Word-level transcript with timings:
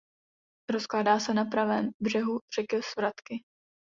Rozkládá 0.71 1.19
se 1.19 1.33
na 1.33 1.45
pravém 1.45 1.89
břehu 1.99 2.39
řeky 2.59 2.81
Svratky. 2.83 3.39